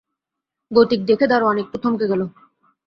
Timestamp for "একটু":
1.63-1.77